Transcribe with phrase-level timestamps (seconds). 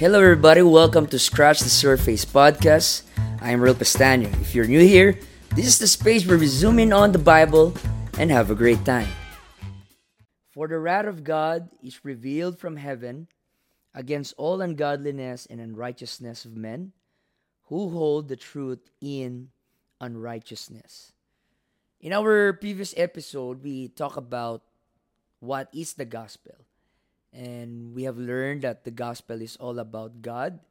[0.00, 0.62] Hello, everybody.
[0.62, 3.02] Welcome to Scratch the Surface podcast.
[3.42, 4.32] I'm Real Pestano.
[4.40, 5.20] If you're new here,
[5.54, 7.76] this is the space where we zoom in on the Bible
[8.16, 9.12] and have a great time.
[10.48, 13.28] For the wrath of God is revealed from heaven
[13.92, 16.92] against all ungodliness and unrighteousness of men
[17.68, 19.50] who hold the truth in
[20.00, 21.12] unrighteousness.
[22.00, 24.62] In our previous episode, we talk about
[25.40, 26.56] what is the gospel.
[27.90, 30.62] We have learned that the gospel is all about God.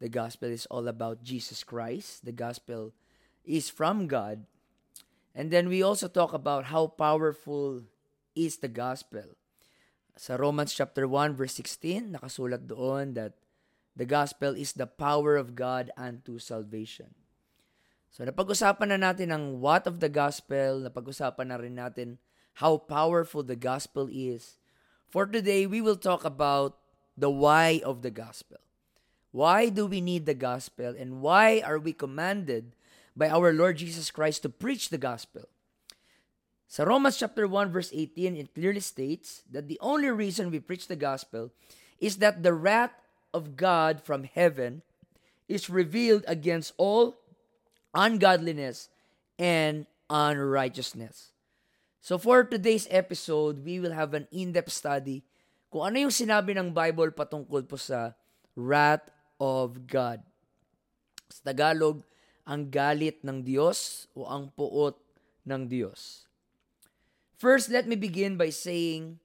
[0.00, 2.24] The gospel is all about Jesus Christ.
[2.24, 2.92] The gospel
[3.44, 4.44] is from God.
[5.34, 7.84] And then we also talk about how powerful
[8.36, 9.36] is the gospel.
[10.20, 13.40] Sa Romans chapter 1 verse 16, nakasulat doon that
[13.96, 17.16] the gospel is the power of God unto salvation.
[18.12, 22.08] So napag-usapan na natin ang what of the gospel, napag-usapan na rin natin
[22.60, 24.59] how powerful the gospel is.
[25.10, 26.78] For today, we will talk about
[27.18, 28.58] the why of the gospel.
[29.32, 32.74] Why do we need the gospel and why are we commanded
[33.16, 35.46] by our Lord Jesus Christ to preach the gospel?
[36.66, 40.86] Sa Romans chapter 1 verse 18, it clearly states that the only reason we preach
[40.86, 41.50] the gospel
[41.98, 42.94] is that the wrath
[43.34, 44.82] of God from heaven
[45.48, 47.18] is revealed against all
[47.94, 48.88] ungodliness
[49.38, 51.29] and unrighteousness.
[52.00, 55.20] So for today's episode, we will have an in-depth study
[55.68, 58.16] kung ano yung sinabi ng Bible patungkol po sa
[58.56, 60.24] wrath of God.
[61.28, 62.00] Sa Tagalog,
[62.48, 64.96] ang galit ng Diyos o ang puot
[65.44, 66.24] ng Diyos.
[67.36, 69.20] First, let me begin by saying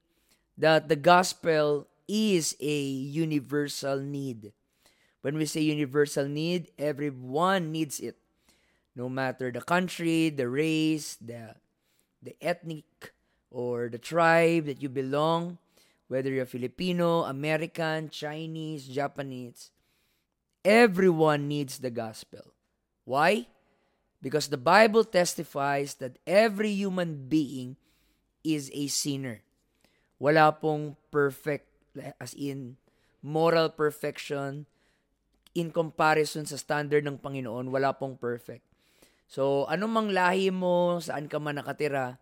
[0.60, 2.78] that the gospel is a
[3.10, 4.52] universal need.
[5.24, 8.20] When we say universal need, everyone needs it.
[8.94, 11.56] No matter the country, the race, the
[12.26, 13.14] the ethnic
[13.54, 15.58] or the tribe that you belong,
[16.10, 19.72] whether you're Filipino, American, Chinese, Japanese,
[20.66, 22.42] everyone needs the gospel.
[23.06, 23.48] Why?
[24.22, 27.78] Because the Bible testifies that every human being
[28.44, 29.46] is a sinner.
[30.18, 31.70] Wala pong perfect,
[32.20, 32.78] as in
[33.22, 34.66] moral perfection,
[35.56, 38.75] in comparison sa standard ng Panginoon, wala pong perfect.
[39.26, 42.22] So, anumang lahi mo, saan ka man nakatira,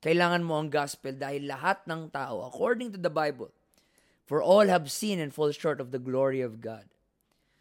[0.00, 3.52] kailangan mo ang gospel dahil lahat ng tao, according to the Bible,
[4.24, 6.88] for all have sinned and fall short of the glory of God.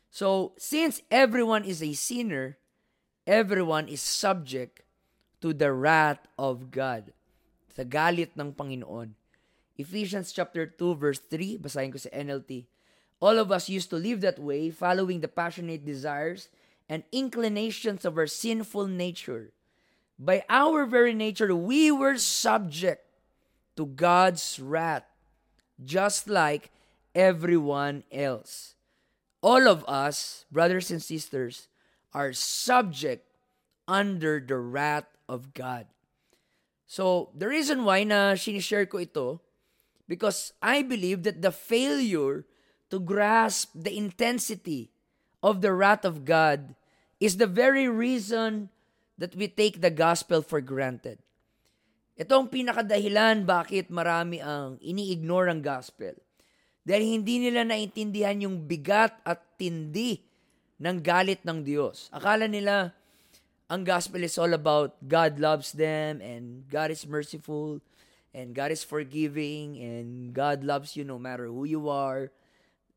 [0.09, 2.57] So, since everyone is a sinner,
[3.27, 4.81] everyone is subject
[5.43, 7.11] to the wrath of God.
[7.75, 9.13] Sa galit ng Panginoon.
[9.79, 12.67] Ephesians chapter 2 verse 3, basahin ko sa NLT.
[13.19, 16.51] All of us used to live that way, following the passionate desires
[16.89, 19.53] and inclinations of our sinful nature.
[20.17, 23.05] By our very nature, we were subject
[23.77, 25.05] to God's wrath,
[25.85, 26.71] just like
[27.13, 28.75] everyone else.
[29.41, 31.69] All of us, brothers and sisters,
[32.11, 33.23] are subject
[33.87, 35.87] under the wrath of God.
[36.89, 39.41] So, the reason why na sinishare ko ito,
[40.09, 42.43] because I believe that the failure
[42.89, 44.89] to grasp the intensity
[45.41, 46.75] of the wrath of God
[47.19, 48.71] is the very reason
[49.19, 51.19] that we take the gospel for granted.
[52.19, 56.15] Ito ang pinakadahilan bakit marami ang ini-ignore ang gospel.
[56.83, 60.19] Dahil hindi nila naintindihan yung bigat at tindi
[60.79, 62.07] ng galit ng Diyos.
[62.15, 62.95] Akala nila
[63.69, 67.83] ang gospel is all about God loves them and God is merciful
[68.33, 72.31] and God is forgiving and God loves you no matter who you are.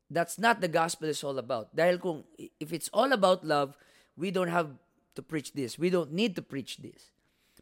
[0.09, 1.75] That's not the gospel is all about.
[1.75, 3.77] Dahil kung if it's all about love,
[4.17, 4.73] we don't have
[5.15, 5.77] to preach this.
[5.77, 7.13] We don't need to preach this.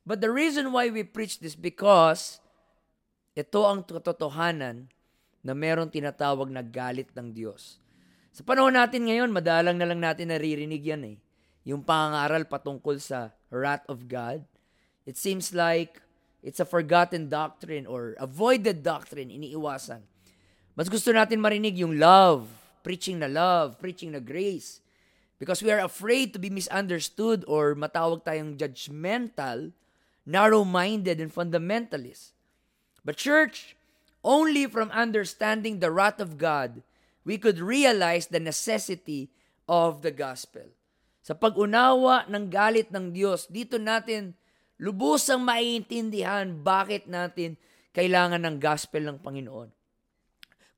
[0.01, 2.41] But the reason why we preach this because
[3.37, 4.89] ito ang katotohanan
[5.41, 7.81] na meron tinatawag na galit ng Diyos.
[8.31, 11.17] Sa panahon natin ngayon, madalang na lang natin naririnig yan eh.
[11.67, 14.41] Yung pangaral patungkol sa wrath of God.
[15.05, 16.01] It seems like
[16.41, 20.01] it's a forgotten doctrine or avoided doctrine, iniiwasan.
[20.73, 22.47] Mas gusto natin marinig yung love,
[22.81, 24.79] preaching na love, preaching na grace.
[25.41, 29.73] Because we are afraid to be misunderstood or matawag tayong judgmental,
[30.21, 32.37] narrow-minded, and fundamentalist.
[33.01, 33.73] But church,
[34.21, 36.85] only from understanding the wrath of God,
[37.25, 39.33] we could realize the necessity
[39.65, 40.69] of the gospel.
[41.25, 44.37] Sa pag-unawa ng galit ng Diyos, dito natin
[44.77, 47.57] lubusang maiintindihan bakit natin
[47.97, 49.73] kailangan ng gospel ng Panginoon.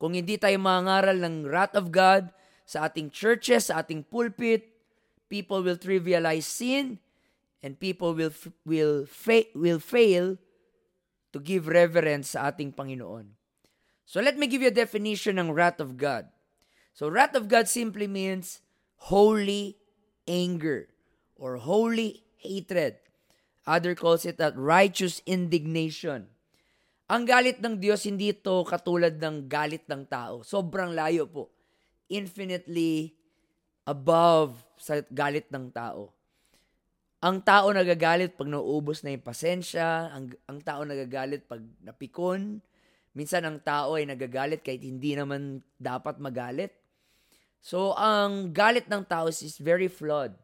[0.00, 2.32] Kung hindi tayo mangaral ng wrath of God,
[2.64, 4.72] sa ating churches, sa ating pulpit,
[5.28, 6.98] people will trivialize sin
[7.64, 8.32] and people will
[8.64, 10.36] will fa- will fail
[11.32, 13.32] to give reverence sa ating Panginoon.
[14.04, 16.28] So let me give you a definition ng wrath of God.
[16.92, 18.60] So wrath of God simply means
[19.08, 19.80] holy
[20.28, 20.92] anger
[21.36, 23.00] or holy hatred.
[23.64, 26.28] Other calls it that righteous indignation.
[27.08, 30.44] Ang galit ng Diyos, hindi ito katulad ng galit ng tao.
[30.44, 31.53] Sobrang layo po.
[32.08, 33.16] Infinitely
[33.84, 36.12] above sa galit ng tao.
[37.24, 42.60] Ang tao nagagalit pag nauubos na yung pasensya, ang, ang tao nagagalit pag napikon,
[43.16, 46.76] minsan ang tao ay nagagalit kahit hindi naman dapat magalit.
[47.64, 50.36] So, ang galit ng tao is very flawed.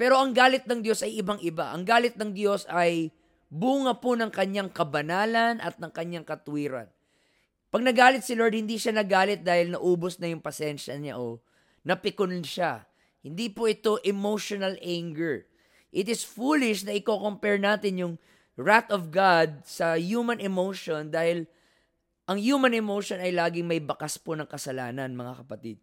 [0.00, 1.76] Pero ang galit ng Diyos ay ibang-iba.
[1.76, 3.12] Ang galit ng Diyos ay
[3.52, 6.88] bunga po ng kanyang kabanalan at ng kanyang katwiran.
[7.72, 11.40] Pag nagalit si Lord, hindi siya nagalit dahil naubos na yung pasensya niya o
[11.88, 12.84] napikon siya.
[13.24, 15.48] Hindi po ito emotional anger.
[15.88, 18.14] It is foolish na i-compare natin yung
[18.60, 21.48] wrath of God sa human emotion dahil
[22.28, 25.80] ang human emotion ay laging may bakas po ng kasalanan, mga kapatid.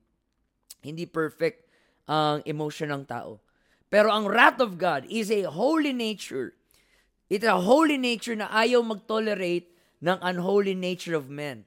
[0.86, 1.66] Hindi perfect
[2.06, 3.42] ang emotion ng tao.
[3.90, 6.54] Pero ang wrath of God is a holy nature.
[7.34, 9.74] It's a holy nature na ayaw mag-tolerate
[10.06, 11.66] ng unholy nature of men.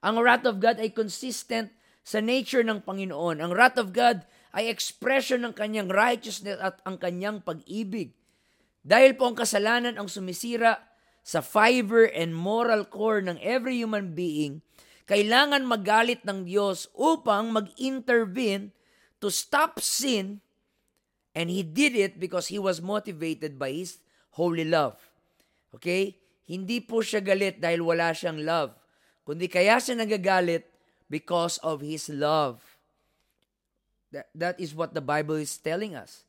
[0.00, 3.44] Ang wrath of God ay consistent sa nature ng Panginoon.
[3.44, 4.24] Ang wrath of God
[4.56, 8.16] ay expression ng kanyang righteousness at ang kanyang pag-ibig.
[8.80, 10.80] Dahil po ang kasalanan ang sumisira
[11.20, 14.64] sa fiber and moral core ng every human being,
[15.04, 18.72] kailangan magalit ng Diyos upang mag-intervene
[19.20, 20.40] to stop sin
[21.36, 24.00] and He did it because He was motivated by His
[24.34, 24.96] holy love.
[25.76, 26.16] Okay?
[26.48, 28.74] Hindi po siya galit dahil wala siyang love,
[29.30, 30.66] kundi kaya siya nagagalit
[31.06, 32.58] because of His love.
[34.10, 36.26] That, that is what the Bible is telling us.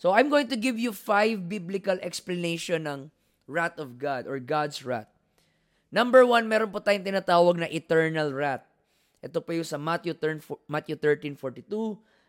[0.00, 3.12] So I'm going to give you five biblical explanation ng
[3.44, 5.12] wrath of God or God's wrath.
[5.92, 8.64] Number one, meron po tayong tinatawag na eternal wrath.
[9.20, 10.16] Ito po yung sa Matthew,
[10.64, 11.68] Matthew 13:42,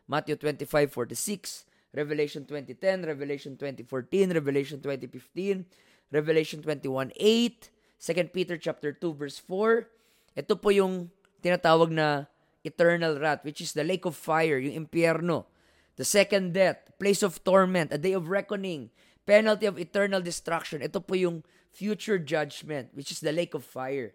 [0.03, 1.63] Matthew 25:46,
[1.95, 5.63] Revelation 20:10, Revelation 20:14, Revelation 20:15,
[6.11, 9.87] Revelation 21:8, 2 Peter chapter 2 verse 4.
[10.37, 11.09] Ito po yung
[11.39, 12.27] tinatawag na
[12.61, 15.47] eternal wrath, which is the lake of fire, yung impyerno,
[15.95, 18.91] the second death, place of torment, a day of reckoning,
[19.23, 20.83] penalty of eternal destruction.
[20.83, 24.11] Ito po yung future judgment, which is the lake of fire.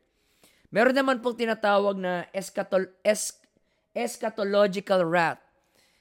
[0.75, 3.38] Meron naman pong tinatawag na eschatol- es-
[3.94, 5.40] eschatological wrath.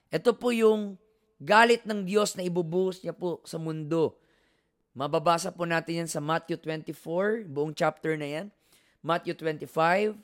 [0.10, 0.98] Ito po yung
[1.38, 4.18] galit ng Diyos na ibubuhos niya po sa mundo.
[4.94, 8.48] Mababasa po natin yan sa Matthew 24, buong chapter na yan.
[9.04, 10.16] Matthew 25,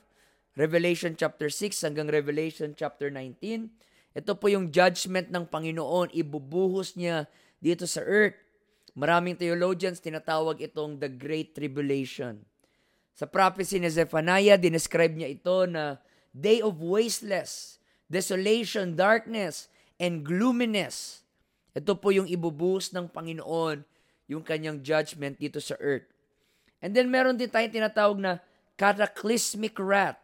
[0.56, 3.68] Revelation chapter 6 hanggang Revelation chapter 19.
[4.16, 6.16] Ito po yung judgment ng Panginoon.
[6.16, 7.28] Ibubuhos niya
[7.60, 8.40] dito sa earth.
[8.96, 12.40] Maraming theologians tinatawag itong the Great Tribulation.
[13.12, 16.00] Sa prophecy ni Zephaniah, dinescribe niya ito na
[16.32, 17.76] day of wasteless,
[18.08, 19.68] desolation, darkness,
[20.00, 21.20] and gloominess.
[21.76, 23.84] Ito po yung ibubuhos ng Panginoon,
[24.24, 26.08] yung kanyang judgment dito sa earth.
[26.80, 28.40] And then meron din tayong tinatawag na
[28.80, 30.16] cataclysmic wrath.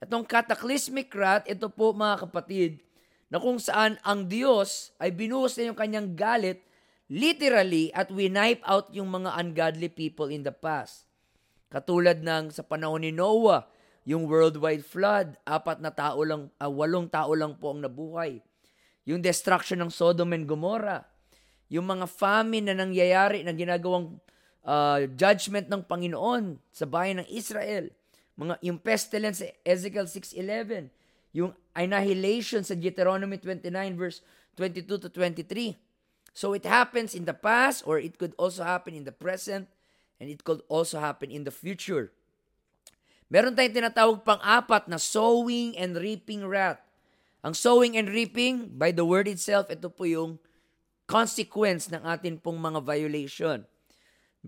[0.00, 2.80] Itong cataclysmic wrath, ito po mga kapatid,
[3.28, 6.64] na kung saan ang Diyos ay binuhos na yung kanyang galit
[7.12, 11.04] literally at wipe out yung mga ungodly people in the past.
[11.68, 13.68] Katulad ng sa panahon ni Noah,
[14.08, 18.40] yung worldwide flood, apat na tao lang, uh, walong tao lang po ang nabuhay.
[19.04, 21.04] Yung destruction ng Sodom and Gomorrah.
[21.70, 24.18] Yung mga famine na nangyayari na ginagawang
[24.64, 27.90] uh, judgment ng Panginoon sa bayan ng Israel
[28.40, 30.88] mga yung pestilence sa Ezekiel 6:11,
[31.36, 33.68] yung annihilation sa Deuteronomy 29
[34.00, 34.24] verse
[34.56, 35.76] 22 to 23.
[36.32, 39.68] So it happens in the past or it could also happen in the present
[40.16, 42.08] and it could also happen in the future.
[43.30, 46.82] Meron tayong tinatawag pang-apat na sowing and reaping wrath.
[47.46, 50.36] Ang sowing and reaping, by the word itself, ito po yung
[51.06, 53.62] consequence ng atin pong mga violation.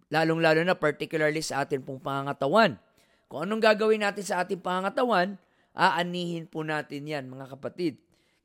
[0.09, 2.81] Lalong-lalo na particularly sa atin pong pangangatawan.
[3.29, 5.41] Kung anong gagawin natin sa ating pangatawan,
[5.73, 7.97] aanihin po natin yan, mga kapatid.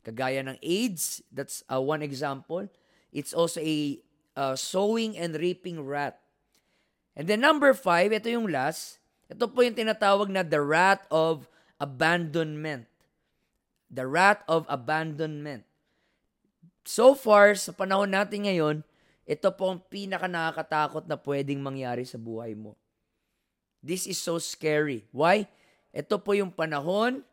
[0.04, 2.64] Kagaya ng AIDS, that's uh, one example.
[3.12, 4.00] It's also a
[4.40, 6.16] uh, sowing and reaping wrath.
[7.20, 9.04] And then number five, ito yung last.
[9.28, 11.52] Ito po yung tinatawag na the wrath of
[11.84, 12.88] abandonment.
[13.92, 15.68] The wrath of abandonment.
[16.88, 18.88] So far, sa panahon natin ngayon,
[19.28, 22.80] ito po ang pinaka nakakatakot na pwedeng mangyari sa buhay mo.
[23.84, 25.04] This is so scary.
[25.12, 25.46] Why?
[25.92, 27.28] Ito po yung panahon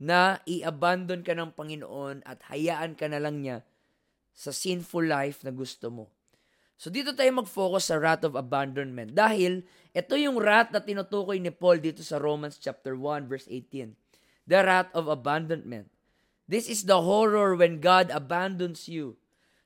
[0.00, 3.60] na i-abandon ka ng Panginoon at hayaan ka na lang niya
[4.32, 6.08] sa sinful life na gusto mo.
[6.80, 9.62] So dito tayo mag-focus sa wrath of abandonment dahil
[9.94, 13.94] ito yung wrath na tinutukoy ni Paul dito sa Romans chapter 1 verse 18.
[14.46, 15.90] the wrath of abandonment.
[16.48, 19.16] This is the horror when God abandons you.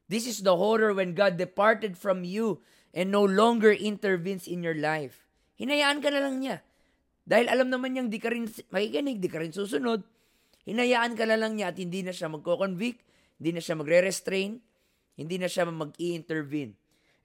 [0.07, 2.63] This is the horror when God departed from you
[2.95, 5.27] and no longer intervenes in your life.
[5.59, 6.63] Hinayaan ka na lang niya.
[7.27, 10.07] Dahil alam naman niyang di ka rin makikinig, di ka rin susunod.
[10.63, 13.03] Hinayaan ka na lang niya at hindi na siya magko-convict,
[13.43, 14.63] hindi na siya magre-restrain,
[15.19, 16.75] hindi na siya mag-i-intervene.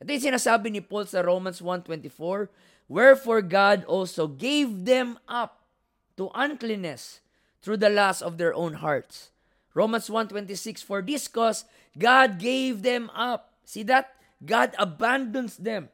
[0.02, 2.50] Ito yung sinasabi ni Paul sa Romans 1.24,
[2.90, 5.70] Wherefore God also gave them up
[6.18, 7.22] to uncleanness
[7.62, 9.31] through the lust of their own hearts.
[9.74, 11.66] Romans 1.26, For this cause
[11.98, 13.56] God gave them up.
[13.64, 14.16] See that?
[14.44, 15.90] God abandons them.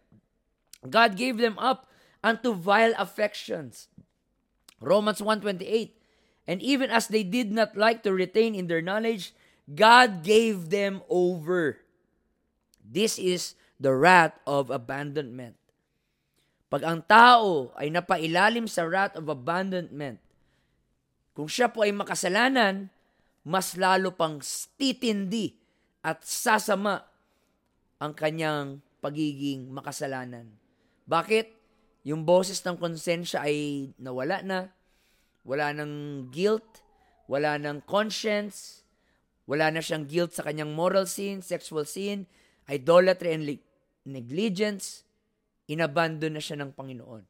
[0.88, 1.89] God gave them up
[2.24, 3.88] unto vile affections.
[4.79, 5.91] Romans 1.28,
[6.48, 9.34] And even as they did not like to retain in their knowledge,
[9.67, 11.81] God gave them over.
[12.79, 15.60] This is the wrath of abandonment.
[16.67, 20.19] Pag ang tao ay napailalim sa wrath of abandonment,
[21.31, 22.91] kung siya po ay makasalanan,
[23.48, 24.44] mas lalo pang
[24.75, 25.56] titindi
[26.04, 27.00] at sasama
[27.96, 30.51] ang kanyang pagiging makasalanan.
[31.08, 31.56] Bakit?
[32.04, 34.60] Yung boses ng konsensya ay nawala na,
[35.48, 36.84] wala ng guilt,
[37.32, 38.84] wala ng conscience,
[39.48, 42.27] wala na siyang guilt sa kanyang moral sin, sexual sin,
[42.68, 43.48] idolatry and
[44.04, 45.08] negligence,
[45.72, 47.24] inabandon na siya ng Panginoon.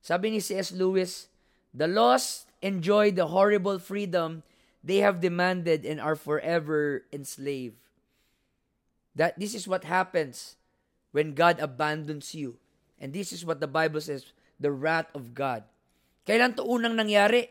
[0.00, 0.72] Sabi ni C.S.
[0.72, 1.28] Lewis,
[1.72, 4.44] The lost enjoy the horrible freedom
[4.82, 7.78] they have demanded and are forever enslaved.
[9.14, 10.56] That this is what happens
[11.12, 12.58] when God abandons you.
[12.98, 14.26] And this is what the Bible says,
[14.58, 15.64] the wrath of God.
[16.26, 17.48] Kailan to unang nangyari?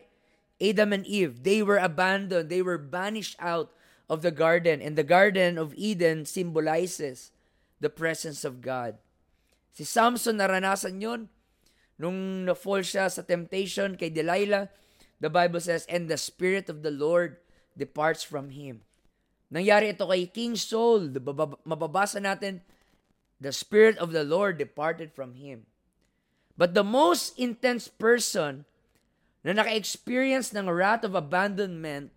[0.61, 3.73] Adam and Eve, they were abandoned, they were banished out
[4.05, 7.33] of the garden, and the garden of Eden symbolizes
[7.81, 9.01] the presence of God.
[9.73, 11.21] Si Samson naranasan yon
[11.97, 14.69] nung na-fall siya sa temptation kay Delilah.
[15.21, 17.37] The Bible says, and the Spirit of the Lord
[17.77, 18.81] departs from him.
[19.53, 21.13] Nangyari ito kay King Saul.
[21.61, 22.65] Mababasa natin,
[23.37, 25.69] the Spirit of the Lord departed from him.
[26.57, 28.65] But the most intense person
[29.45, 32.09] na naka-experience ng wrath of abandonment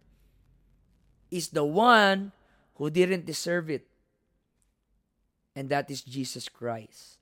[1.29, 2.33] is the one
[2.77, 3.85] who didn't deserve it.
[5.57, 7.21] And that is Jesus Christ.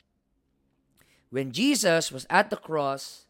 [1.31, 3.27] When Jesus was at the cross,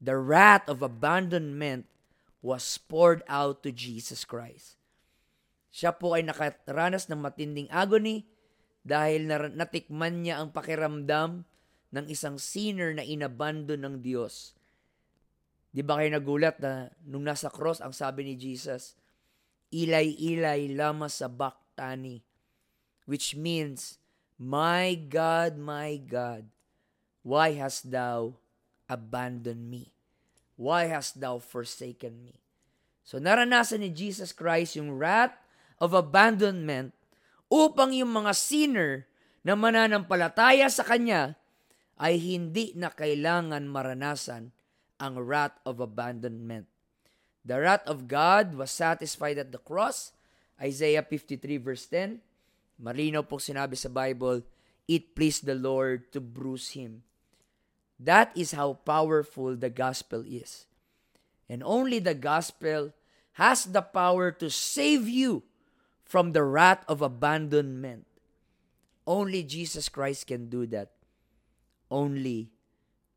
[0.00, 1.86] the wrath of abandonment
[2.40, 4.80] was poured out to Jesus Christ.
[5.70, 8.26] Siya po ay nakaranas ng matinding agony
[8.82, 11.44] dahil natikman niya ang pakiramdam
[11.92, 14.58] ng isang sinner na inabandon ng Diyos
[15.70, 18.98] Di ba kayo nagulat na nung nasa cross, ang sabi ni Jesus,
[19.70, 22.26] Ilay-ilay lama sa baktani,
[23.06, 24.02] which means,
[24.34, 26.50] My God, my God,
[27.22, 28.39] why hast thou
[28.90, 29.94] abandoned me?
[30.58, 32.42] Why hast thou forsaken me?
[33.06, 35.32] So naranasan ni Jesus Christ yung wrath
[35.80, 36.92] of abandonment
[37.48, 39.08] upang yung mga sinner
[39.40, 41.38] na mananampalataya sa Kanya
[41.96, 44.52] ay hindi na kailangan maranasan
[45.00, 46.68] ang wrath of abandonment.
[47.40, 50.12] The wrath of God was satisfied at the cross.
[50.60, 52.20] Isaiah 53 verse 10.
[52.80, 54.44] Marino po sinabi sa Bible,
[54.84, 57.04] It pleased the Lord to bruise him.
[58.00, 60.64] That is how powerful the gospel is.
[61.48, 62.96] And only the gospel
[63.36, 65.44] has the power to save you
[66.04, 68.06] from the wrath of abandonment.
[69.06, 70.96] Only Jesus Christ can do that.
[71.90, 72.48] Only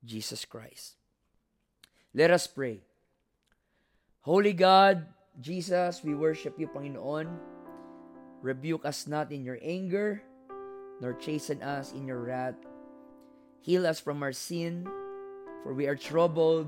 [0.03, 0.99] Jesus Christ.
[2.13, 2.83] Let us pray.
[4.21, 5.07] Holy God,
[5.39, 7.31] Jesus, we worship you, Panginoon.
[8.41, 10.21] Rebuke us not in your anger,
[10.99, 12.59] nor chasten us in your wrath.
[13.63, 14.83] Heal us from our sin,
[15.63, 16.67] for we are troubled.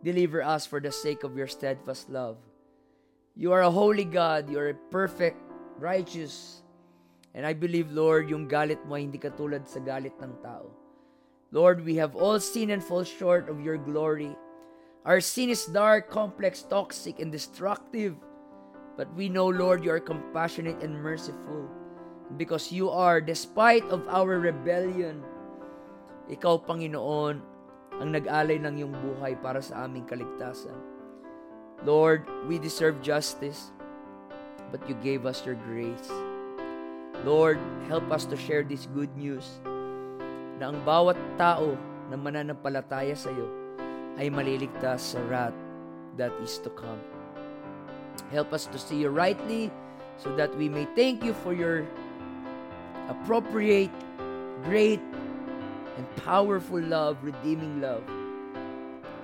[0.00, 2.40] Deliver us for the sake of your steadfast love.
[3.36, 4.48] You are a holy God.
[4.48, 5.36] You are a perfect,
[5.76, 6.64] righteous.
[7.36, 10.72] And I believe, Lord, yung galit mo hindi katulad sa galit ng tao.
[11.52, 14.32] Lord, we have all sinned and fall short of your glory.
[15.04, 18.16] Our sin is dark, complex, toxic, and destructive.
[18.96, 21.68] But we know, Lord, you are compassionate and merciful.
[22.40, 25.20] Because you are, despite of our rebellion,
[26.30, 27.36] ikaw, Panginoon,
[28.00, 30.74] ang nag-alay ng iyong buhay para sa aming kaligtasan.
[31.84, 33.70] Lord, we deserve justice,
[34.72, 36.08] but you gave us your grace.
[37.22, 39.46] Lord, help us to share this good news
[40.58, 41.76] na ang bawat tao
[42.08, 43.48] na mananampalataya sa iyo
[44.18, 45.56] ay maliligtas sa wrath
[46.18, 47.00] that is to come.
[48.30, 49.70] Help us to see you rightly
[50.18, 51.82] so that we may thank you for your
[53.10, 53.92] appropriate,
[54.66, 55.02] great,
[55.96, 58.02] and powerful love, redeeming love.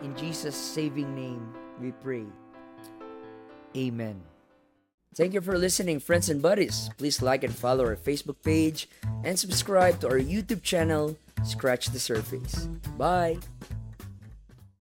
[0.03, 2.25] In Jesus' saving name, we pray.
[3.77, 4.21] Amen.
[5.15, 6.89] Thank you for listening, friends and buddies.
[6.97, 8.89] Please like and follow our Facebook page
[9.25, 12.69] and subscribe to our YouTube channel, Scratch the Surface.
[12.97, 13.39] Bye!